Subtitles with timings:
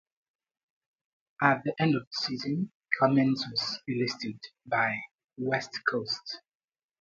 [1.43, 4.99] At the end of the season Cummings was delisted by
[5.37, 6.39] West Coast.